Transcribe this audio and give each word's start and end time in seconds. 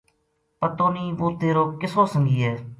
پتو 0.59 0.87
نیہہ 0.93 1.17
وہ 1.19 1.27
تیرو 1.39 1.63
کِسو 1.79 2.03
سنگی 2.13 2.39
ہے 2.45 2.53